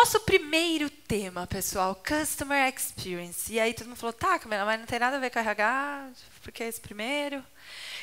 [0.00, 3.52] Nosso primeiro tema, pessoal, Customer Experience.
[3.52, 6.08] E aí todo mundo falou, tá, Camila, mas não tem nada a ver com RH,
[6.42, 7.44] porque é esse primeiro.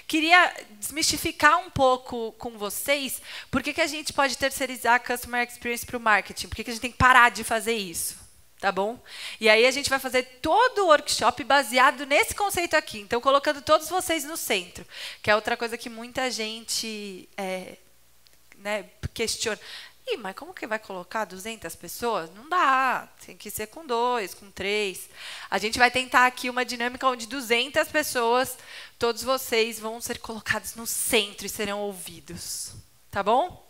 [0.06, 3.20] Queria desmistificar um pouco com vocês
[3.50, 6.70] por que, que a gente pode terceirizar Customer Experience para o marketing, por que, que
[6.70, 8.16] a gente tem que parar de fazer isso.
[8.60, 9.02] Tá bom?
[9.42, 13.00] E aí a gente vai fazer todo o workshop baseado nesse conceito aqui.
[13.00, 14.86] Então, colocando todos vocês no centro,
[15.24, 17.78] que é outra coisa que muita gente é,
[18.60, 19.60] né, questiona.
[20.10, 22.30] Ih, mas como que vai colocar 200 pessoas?
[22.34, 25.10] Não dá, tem que ser com dois, com três.
[25.50, 28.58] A gente vai tentar aqui uma dinâmica onde 200 pessoas,
[28.98, 32.72] todos vocês vão ser colocados no centro e serão ouvidos.
[33.12, 33.67] Tá bom?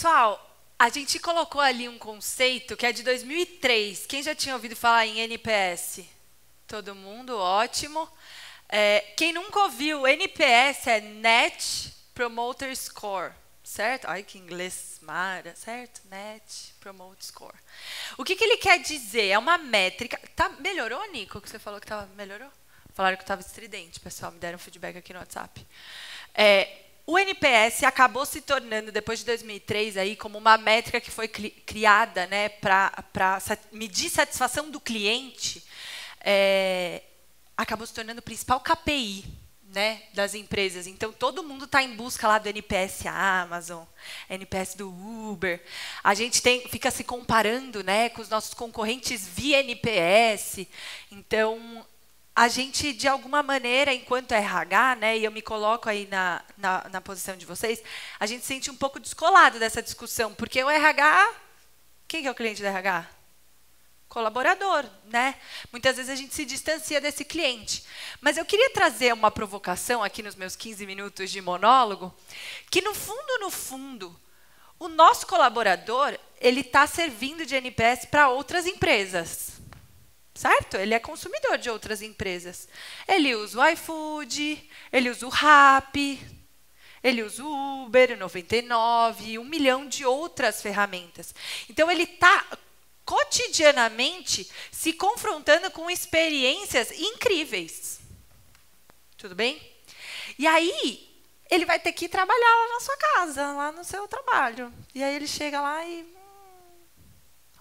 [0.00, 4.06] Pessoal, a gente colocou ali um conceito que é de 2003.
[4.06, 6.00] Quem já tinha ouvido falar em NPS?
[6.66, 8.08] Todo mundo, ótimo.
[8.66, 14.06] É, quem nunca ouviu, NPS é Net Promoter Score, certo?
[14.08, 16.00] Ai, que inglês mara, certo?
[16.08, 17.58] Net Promoter Score.
[18.16, 19.28] O que, que ele quer dizer?
[19.28, 20.18] É uma métrica.
[20.34, 22.48] Tá, melhorou, Nico, que você falou que tava, melhorou?
[22.94, 25.66] Falaram que estava estridente, pessoal, me deram feedback aqui no WhatsApp.
[26.34, 31.26] É, o NPS acabou se tornando, depois de 2003, aí, como uma métrica que foi
[31.26, 32.92] criada né, para
[33.72, 35.60] medir satisfação do cliente,
[36.20, 37.02] é,
[37.56, 39.24] acabou se tornando o principal KPI
[39.70, 40.86] né, das empresas.
[40.86, 43.82] Então, todo mundo está em busca lá do NPS Amazon,
[44.28, 45.60] NPS do Uber.
[46.04, 50.64] A gente tem, fica se comparando né, com os nossos concorrentes via NPS.
[51.10, 51.84] Então,
[52.34, 56.88] a gente, de alguma maneira, enquanto RH, né, e eu me coloco aí na, na,
[56.88, 57.82] na, posição de vocês,
[58.18, 61.34] a gente sente um pouco descolado dessa discussão, porque o RH,
[62.06, 63.06] quem é o cliente do RH?
[64.08, 65.36] Colaborador, né?
[65.70, 67.84] Muitas vezes a gente se distancia desse cliente.
[68.20, 72.12] Mas eu queria trazer uma provocação aqui nos meus 15 minutos de monólogo,
[72.70, 74.20] que no fundo, no fundo,
[74.80, 79.49] o nosso colaborador, ele está servindo de NPS para outras empresas
[80.40, 80.78] certo?
[80.78, 82.66] Ele é consumidor de outras empresas.
[83.06, 86.18] Ele usa o iFood, ele usa o Rappi,
[87.02, 91.34] ele usa o Uber, o 99, um milhão de outras ferramentas.
[91.68, 92.46] Então, ele está
[93.04, 98.00] cotidianamente se confrontando com experiências incríveis.
[99.18, 99.60] Tudo bem?
[100.38, 101.06] E aí,
[101.50, 104.72] ele vai ter que trabalhar lá na sua casa, lá no seu trabalho.
[104.94, 106.02] E aí ele chega lá e.
[106.02, 106.86] Hum,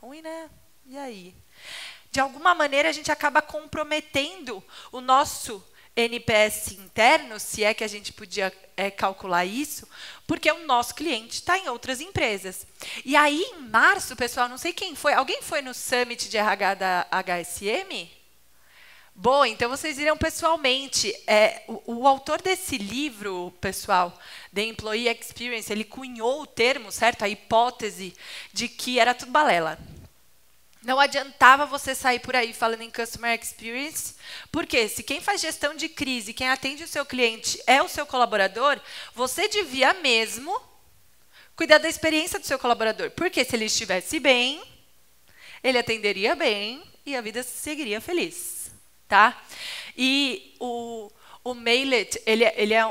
[0.01, 0.49] ruim, né?
[0.85, 1.35] E aí?
[2.19, 5.63] De alguma maneira a gente acaba comprometendo o nosso
[5.95, 9.87] NPS interno, se é que a gente podia é, calcular isso,
[10.27, 12.67] porque o nosso cliente está em outras empresas.
[13.05, 16.73] E aí, em março, pessoal, não sei quem foi, alguém foi no Summit de RH
[16.73, 18.09] da HSM?
[19.15, 21.15] Bom, então vocês irão pessoalmente.
[21.25, 24.17] É, o, o, autor desse livro, pessoal,
[24.53, 27.23] The Employee Experience, ele cunhou o termo, certo?
[27.23, 28.13] A hipótese
[28.51, 29.79] de que era tudo balela.
[30.81, 34.15] Não adiantava você sair por aí falando em customer experience,
[34.49, 38.05] porque se quem faz gestão de crise, quem atende o seu cliente é o seu
[38.05, 38.79] colaborador,
[39.13, 40.57] você devia mesmo
[41.53, 43.11] cuidar da experiência do seu colaborador.
[43.11, 44.63] Porque se ele estivesse bem,
[45.61, 48.71] ele atenderia bem e a vida seguiria feliz,
[49.05, 49.41] tá?
[49.97, 51.11] E o,
[51.43, 52.85] o Mailet, ele, ele é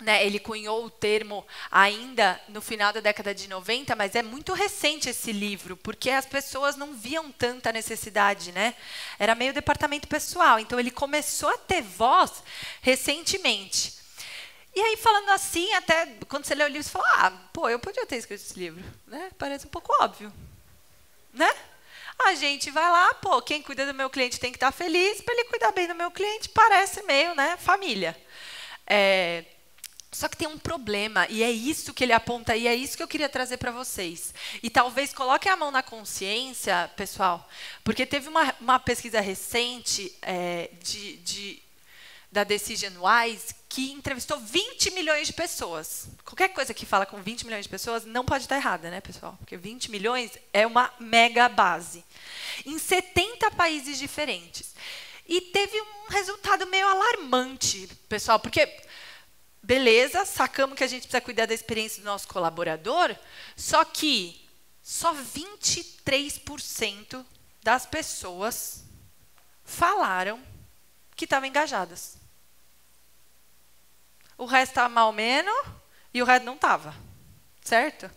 [0.00, 4.52] né, ele cunhou o termo ainda no final da década de 90, mas é muito
[4.52, 8.74] recente esse livro, porque as pessoas não viam tanta necessidade, né?
[9.18, 12.42] Era meio departamento pessoal, então ele começou a ter voz
[12.80, 13.94] recentemente.
[14.74, 17.78] E aí, falando assim, até quando você lê o livro, você fala, ah, pô, eu
[17.78, 19.30] podia ter escrito esse livro, né?
[19.36, 20.32] Parece um pouco óbvio,
[21.32, 21.52] né?
[22.22, 25.34] a gente vai lá, pô, quem cuida do meu cliente tem que estar feliz, para
[25.34, 28.16] ele cuidar bem do meu cliente, parece meio, né, família.
[28.86, 29.44] É,
[30.12, 33.02] só que tem um problema, e é isso que ele aponta, e é isso que
[33.02, 34.34] eu queria trazer para vocês.
[34.60, 37.48] E talvez coloquem a mão na consciência, pessoal,
[37.84, 41.62] porque teve uma, uma pesquisa recente é, de, de,
[42.32, 46.08] da Decision Wise que entrevistou 20 milhões de pessoas.
[46.24, 49.36] Qualquer coisa que fala com 20 milhões de pessoas não pode estar errada, né, pessoal?
[49.38, 52.04] Porque 20 milhões é uma mega base.
[52.66, 54.74] Em 70 países diferentes.
[55.24, 58.68] E teve um resultado meio alarmante, pessoal, porque
[59.62, 63.14] beleza, sacamos que a gente precisa cuidar da experiência do nosso colaborador,
[63.56, 64.48] só que
[64.82, 67.24] só 23%
[67.62, 68.84] das pessoas
[69.64, 70.42] falaram
[71.14, 72.16] que estavam engajadas.
[74.36, 75.54] O resto estava mal menos
[76.14, 76.94] e o resto não estava.
[77.62, 78.10] Certo?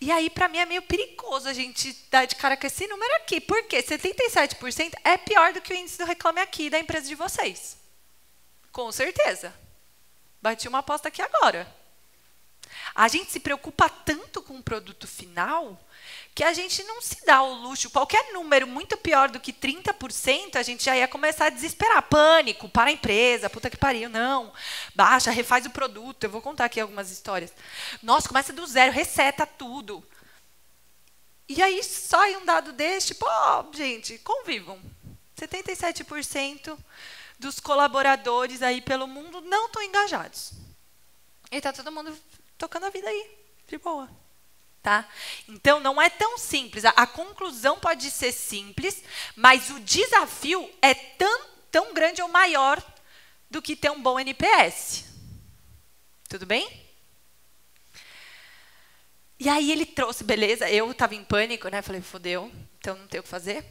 [0.00, 3.14] E aí, para mim, é meio perigoso a gente dar de cara com esse número
[3.16, 3.40] aqui.
[3.40, 3.82] Por quê?
[3.82, 7.78] 77% é pior do que o índice do Reclame Aqui da empresa de vocês.
[8.72, 9.54] Com certeza.
[10.40, 11.66] Bati uma aposta aqui agora.
[12.94, 15.78] A gente se preocupa tanto com o produto final
[16.34, 17.90] que a gente não se dá o luxo.
[17.90, 22.02] Qualquer número muito pior do que 30%, a gente já ia começar a desesperar.
[22.02, 24.52] Pânico para a empresa, puta que pariu, não.
[24.94, 26.24] Baixa, refaz o produto.
[26.24, 27.52] Eu vou contar aqui algumas histórias.
[28.02, 30.04] Nossa, começa do zero, reseta tudo.
[31.48, 33.26] E aí sai um dado deste, pô,
[33.72, 34.78] gente, convivam.
[35.38, 36.76] 77%
[37.38, 40.52] dos colaboradores aí pelo mundo não estão engajados.
[41.50, 42.16] E está todo mundo
[42.56, 43.30] tocando a vida aí,
[43.66, 44.10] de boa.
[44.82, 45.08] Tá?
[45.48, 46.84] Então, não é tão simples.
[46.84, 49.02] A, a, conclusão pode ser simples,
[49.36, 52.82] mas o desafio é tão, tão grande ou maior
[53.50, 55.04] do que ter um bom NPS.
[56.28, 56.86] Tudo bem?
[59.40, 61.80] E aí ele trouxe, beleza, eu estava em pânico, né?
[61.80, 63.64] Falei, fodeu, então não tenho o que fazer.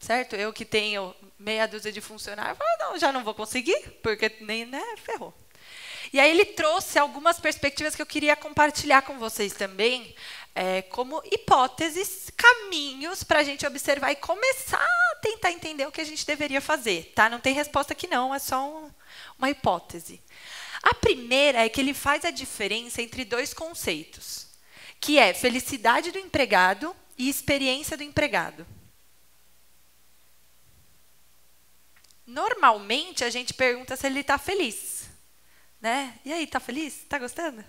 [0.00, 0.34] Certo?
[0.34, 4.64] Eu que tenho meia dúzia de funcionários, falei, não, já não vou conseguir, porque nem,
[4.64, 5.32] né, ferrou.
[6.12, 10.14] E aí ele trouxe algumas perspectivas que eu queria compartilhar com vocês também,
[10.54, 16.00] é, como hipóteses, caminhos para a gente observar e começar a tentar entender o que
[16.00, 17.12] a gente deveria fazer.
[17.14, 17.28] Tá?
[17.28, 18.90] Não tem resposta aqui não, é só um,
[19.38, 20.20] uma hipótese.
[20.82, 24.46] A primeira é que ele faz a diferença entre dois conceitos,
[24.98, 28.66] que é felicidade do empregado e experiência do empregado.
[32.30, 35.10] Normalmente a gente pergunta se ele está feliz,
[35.80, 36.16] né?
[36.24, 36.98] E aí, está feliz?
[36.98, 37.64] Está gostando?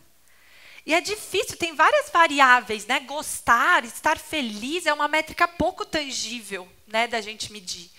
[0.86, 3.00] E é difícil, tem várias variáveis, né?
[3.00, 7.90] Gostar, estar feliz é uma métrica pouco tangível, né, da gente medir.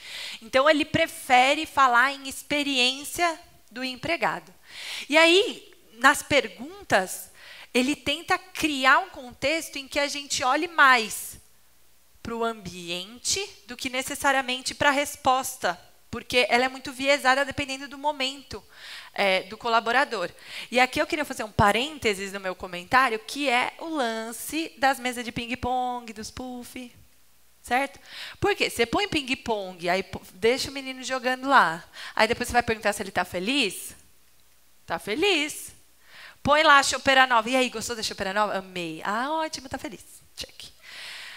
[0.41, 4.55] Então ele prefere falar em experiência do empregado.
[5.09, 7.33] E aí, nas perguntas,
[7.75, 11.41] ele tenta criar um contexto em que a gente olhe mais
[12.23, 17.89] para o ambiente do que necessariamente para a resposta porque ela é muito viesada dependendo
[17.89, 18.63] do momento
[19.15, 20.31] é, do colaborador.
[20.71, 25.01] E aqui eu queria fazer um parênteses no meu comentário, que é o lance das
[25.01, 26.95] mesas de ping-pong, dos puff.
[27.63, 27.99] Certo?
[28.39, 30.05] Porque você põe ping-pong, aí
[30.35, 31.83] deixa o menino jogando lá.
[32.15, 33.97] Aí depois você vai perguntar se ele está feliz?
[34.83, 35.73] Está feliz.
[36.43, 37.49] Põe lá a chopeira nova.
[37.49, 38.59] E aí, gostou da chopeira nova?
[38.59, 39.01] Amei.
[39.03, 40.05] Ah, ótimo, está feliz.
[40.37, 40.65] Check.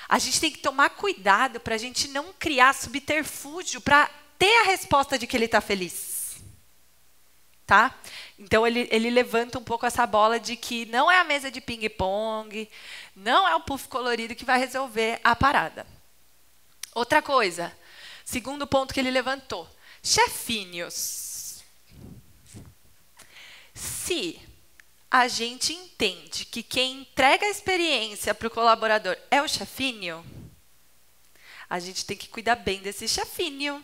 [0.09, 4.63] A gente tem que tomar cuidado para a gente não criar subterfúgio para ter a
[4.63, 6.37] resposta de que ele está feliz.
[7.65, 7.97] Tá?
[8.37, 11.59] Então ele, ele levanta um pouco essa bola de que não é a mesa de
[11.59, 12.69] ping-pong,
[13.15, 15.85] não é o puff colorido que vai resolver a parada.
[16.93, 17.75] Outra coisa,
[18.23, 19.67] segundo ponto que ele levantou:
[20.03, 21.63] chefinhos.
[23.73, 24.39] Se
[25.09, 30.25] a gente entende que quem entrega a experiência para o colaborador é o chefinho,
[31.69, 33.83] a gente tem que cuidar bem desse chefinho.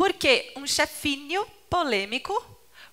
[0.00, 2.32] Porque um chefinho polêmico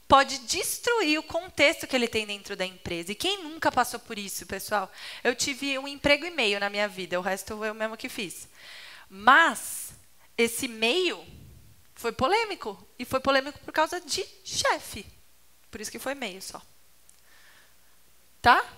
[0.09, 3.13] pode destruir o contexto que ele tem dentro da empresa.
[3.13, 4.91] E quem nunca passou por isso, pessoal?
[5.23, 8.49] Eu tive um emprego e meio na minha vida, o resto eu mesmo que fiz.
[9.09, 9.93] Mas
[10.37, 11.25] esse meio
[11.95, 12.77] foi polêmico.
[12.99, 15.05] E foi polêmico por causa de chefe.
[15.71, 16.61] Por isso que foi meio só.
[18.41, 18.69] Tá?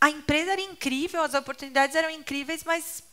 [0.00, 3.04] A empresa era incrível, as oportunidades eram incríveis, mas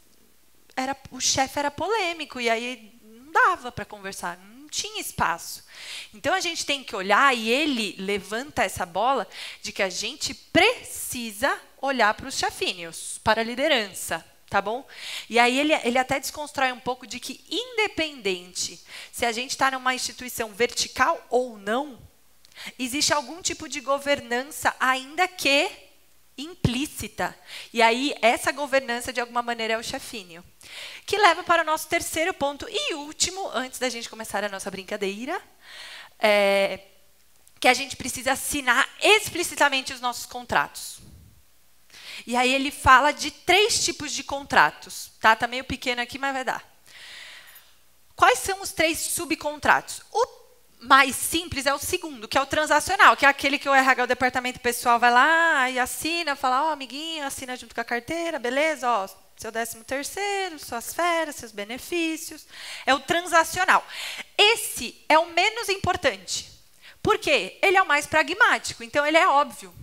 [0.75, 2.42] era, o chefe era polêmico.
[2.42, 2.95] E aí
[3.36, 5.63] dava para conversar, não tinha espaço.
[6.13, 9.27] Então a gente tem que olhar e ele levanta essa bola
[9.62, 14.88] de que a gente precisa olhar para os chefínios, para a liderança, tá bom?
[15.30, 19.70] E aí ele, ele até desconstrói um pouco de que independente se a gente está
[19.70, 22.00] numa instituição vertical ou não,
[22.80, 25.70] existe algum tipo de governança, ainda que
[26.38, 27.38] implícita.
[27.74, 30.44] E aí, essa governança, de alguma maneira, é o chefinho.
[31.06, 34.70] Que leva para o nosso terceiro ponto e último, antes da gente começar a nossa
[34.70, 35.42] brincadeira,
[36.20, 36.80] é,
[37.60, 41.00] que a gente precisa assinar explicitamente os nossos contratos.
[42.25, 45.12] E aí ele fala de três tipos de contratos.
[45.20, 46.63] Tá, tá meio pequeno aqui, mas vai dar.
[48.15, 50.01] Quais são os três subcontratos?
[50.12, 50.45] O
[50.79, 54.03] mais simples é o segundo, que é o transacional, que é aquele que o RH,
[54.03, 57.86] o departamento pessoal, vai lá e assina, fala, ó, oh, amiguinho, assina junto com a
[57.86, 62.46] carteira, beleza, ó, seu décimo terceiro, suas férias, seus benefícios.
[62.86, 63.86] É o transacional.
[64.38, 66.51] Esse é o menos importante.
[67.01, 67.60] Por quê?
[67.62, 69.74] Ele é o mais pragmático, então ele é óbvio,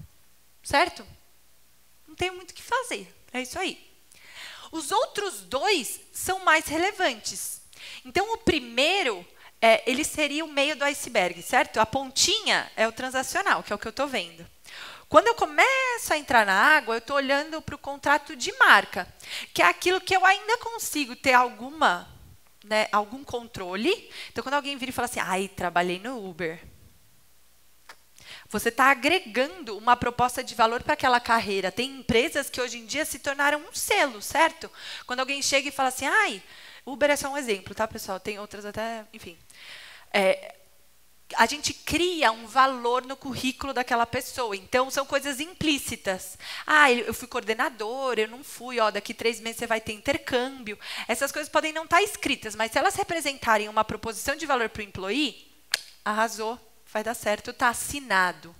[0.62, 1.06] certo?
[2.06, 3.92] Não tem muito o que fazer, é isso aí.
[4.72, 7.61] Os outros dois são mais relevantes.
[8.04, 9.26] Então, o primeiro
[9.62, 11.78] é, ele seria o meio do iceberg, certo?
[11.78, 14.45] A pontinha é o transacional, que é o que eu estou vendo.
[15.09, 19.07] Quando eu começo a entrar na água, eu estou olhando para o contrato de marca,
[19.54, 22.09] que é aquilo que eu ainda consigo ter alguma,
[22.64, 24.11] né, algum controle.
[24.31, 26.61] Então, quando alguém vira e fala assim, ai, trabalhei no Uber.
[28.49, 31.71] Você está agregando uma proposta de valor para aquela carreira.
[31.71, 34.71] Tem empresas que hoje em dia se tornaram um selo, certo?
[35.07, 36.42] Quando alguém chega e fala assim, ai,
[36.84, 38.18] Uber é só um exemplo, tá, pessoal?
[38.18, 39.38] Tem outras até, enfim.
[40.12, 40.56] É,
[41.36, 44.56] a gente cria um valor no currículo daquela pessoa.
[44.56, 46.36] Então, são coisas implícitas.
[46.66, 50.78] Ah, eu fui coordenador, eu não fui, ó, daqui três meses você vai ter intercâmbio.
[51.08, 54.68] Essas coisas podem não estar tá escritas, mas se elas representarem uma proposição de valor
[54.68, 55.50] para o employee,
[56.04, 56.58] arrasou,
[56.92, 58.54] vai dar certo, está assinado.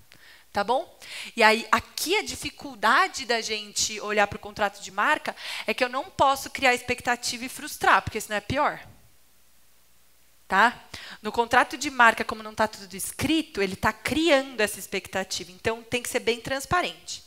[0.53, 0.99] Tá bom?
[1.35, 5.35] E aí, aqui a dificuldade da gente olhar para o contrato de marca
[5.67, 8.79] é que eu não posso criar expectativa e frustrar, porque senão é pior.
[10.47, 10.79] Tá?
[11.23, 15.51] No contrato de marca, como não está tudo escrito, ele está criando essa expectativa.
[15.51, 17.25] Então, tem que ser bem transparente.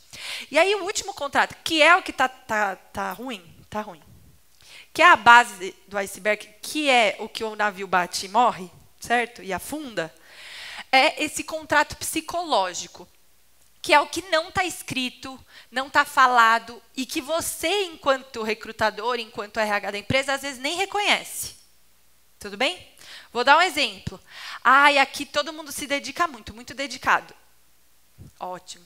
[0.48, 4.02] E aí, o último contrato, que é o que está tá, tá ruim, tá ruim,
[4.92, 8.70] que é a base do iceberg, que é o que o navio bate e morre,
[9.00, 9.42] certo?
[9.42, 10.14] E afunda,
[10.92, 13.08] é esse contrato psicológico
[13.86, 15.38] que é o que não está escrito,
[15.70, 20.76] não está falado e que você, enquanto recrutador, enquanto RH da empresa, às vezes nem
[20.76, 21.54] reconhece.
[22.36, 22.84] Tudo bem?
[23.32, 24.20] Vou dar um exemplo.
[24.64, 27.32] Ah, e aqui todo mundo se dedica muito, muito dedicado.
[28.40, 28.84] Ótimo.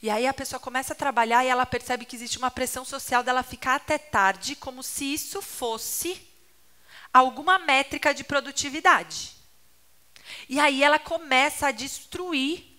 [0.00, 3.24] E aí a pessoa começa a trabalhar e ela percebe que existe uma pressão social
[3.24, 6.24] dela ficar até tarde, como se isso fosse
[7.12, 9.32] alguma métrica de produtividade.
[10.48, 12.75] E aí ela começa a destruir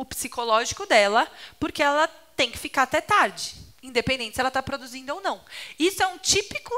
[0.00, 5.14] o psicológico dela, porque ela tem que ficar até tarde, independente se ela está produzindo
[5.14, 5.44] ou não.
[5.78, 6.72] Isso é um típico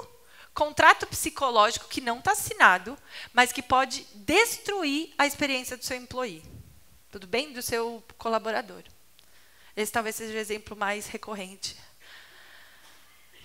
[0.52, 2.98] contrato psicológico que não está assinado,
[3.32, 6.42] mas que pode destruir a experiência do seu employee.
[7.12, 7.52] Tudo bem?
[7.52, 8.82] Do seu colaborador.
[9.76, 11.76] Esse talvez seja o exemplo mais recorrente.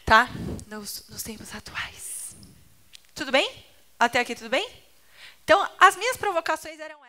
[0.03, 0.27] Tá?
[0.65, 2.35] Nos, nos tempos atuais.
[3.13, 3.65] Tudo bem?
[3.99, 4.67] Até aqui tudo bem?
[5.43, 7.06] Então, as minhas provocações eram.